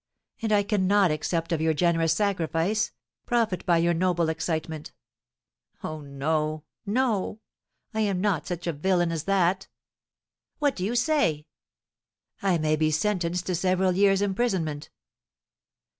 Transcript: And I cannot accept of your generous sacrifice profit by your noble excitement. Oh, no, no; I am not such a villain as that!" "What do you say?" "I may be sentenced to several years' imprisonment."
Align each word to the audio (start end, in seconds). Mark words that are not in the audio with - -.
And 0.41 0.51
I 0.51 0.63
cannot 0.63 1.11
accept 1.11 1.51
of 1.51 1.61
your 1.61 1.75
generous 1.75 2.11
sacrifice 2.11 2.91
profit 3.27 3.63
by 3.67 3.77
your 3.77 3.93
noble 3.93 4.29
excitement. 4.29 4.93
Oh, 5.83 6.01
no, 6.01 6.63
no; 6.87 7.39
I 7.93 7.99
am 7.99 8.19
not 8.19 8.47
such 8.47 8.65
a 8.65 8.73
villain 8.73 9.11
as 9.11 9.25
that!" 9.25 9.67
"What 10.57 10.75
do 10.75 10.83
you 10.83 10.95
say?" 10.95 11.45
"I 12.41 12.57
may 12.57 12.75
be 12.75 12.89
sentenced 12.89 13.45
to 13.45 13.53
several 13.53 13.91
years' 13.91 14.23
imprisonment." 14.23 14.89